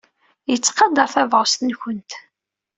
Yettqadar 0.49 1.09
tabɣest-nwent. 1.13 2.11